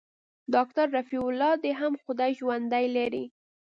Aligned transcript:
ډاکتر 0.53 0.85
رفيع 0.97 1.21
الله 1.29 1.51
دې 1.63 1.71
هم 1.79 1.93
خداى 2.03 2.31
ژوندى 2.39 2.85
لري. 2.97 3.25